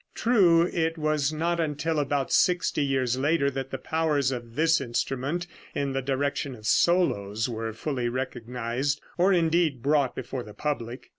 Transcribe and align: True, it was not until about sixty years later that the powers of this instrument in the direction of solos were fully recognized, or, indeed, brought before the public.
True, 0.15 0.63
it 0.63 0.97
was 0.97 1.31
not 1.31 1.59
until 1.59 1.99
about 1.99 2.31
sixty 2.33 2.83
years 2.83 3.19
later 3.19 3.51
that 3.51 3.69
the 3.69 3.77
powers 3.77 4.31
of 4.31 4.55
this 4.55 4.81
instrument 4.81 5.45
in 5.75 5.93
the 5.93 6.01
direction 6.01 6.55
of 6.55 6.65
solos 6.65 7.47
were 7.47 7.71
fully 7.71 8.09
recognized, 8.09 8.99
or, 9.19 9.31
indeed, 9.31 9.83
brought 9.83 10.15
before 10.15 10.41
the 10.41 10.55
public. 10.55 11.09